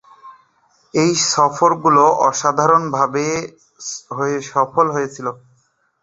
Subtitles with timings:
[0.93, 3.25] এই সফরগুলো "অসাধারণভাবে
[4.49, 5.27] সফল" হয়েছিল।